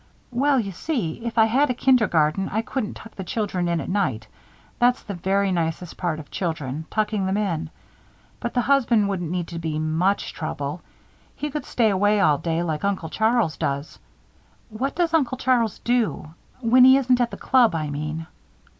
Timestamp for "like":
12.63-12.83